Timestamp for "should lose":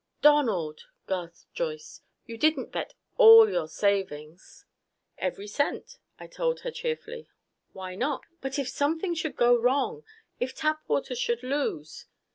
11.15-12.07